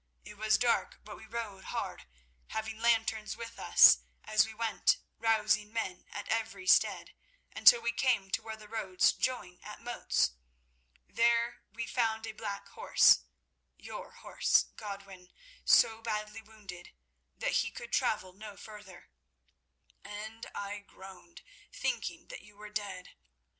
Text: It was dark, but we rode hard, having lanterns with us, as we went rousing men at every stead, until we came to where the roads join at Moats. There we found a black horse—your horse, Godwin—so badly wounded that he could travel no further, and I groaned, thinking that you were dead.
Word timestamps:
It 0.25 0.35
was 0.35 0.57
dark, 0.57 0.99
but 1.05 1.15
we 1.15 1.27
rode 1.27 1.65
hard, 1.65 2.07
having 2.47 2.79
lanterns 2.81 3.37
with 3.37 3.59
us, 3.59 3.99
as 4.23 4.47
we 4.47 4.53
went 4.55 4.97
rousing 5.19 5.71
men 5.71 6.07
at 6.11 6.27
every 6.27 6.65
stead, 6.65 7.13
until 7.55 7.81
we 7.83 7.91
came 7.91 8.31
to 8.31 8.41
where 8.41 8.55
the 8.55 8.67
roads 8.67 9.13
join 9.13 9.59
at 9.61 9.79
Moats. 9.79 10.31
There 11.07 11.61
we 11.71 11.85
found 11.85 12.25
a 12.25 12.31
black 12.31 12.67
horse—your 12.69 14.11
horse, 14.13 14.63
Godwin—so 14.75 16.01
badly 16.01 16.41
wounded 16.41 16.93
that 17.37 17.57
he 17.61 17.69
could 17.69 17.93
travel 17.93 18.33
no 18.33 18.57
further, 18.57 19.11
and 20.03 20.47
I 20.55 20.79
groaned, 20.79 21.43
thinking 21.71 22.25
that 22.29 22.41
you 22.41 22.57
were 22.57 22.71
dead. 22.71 23.09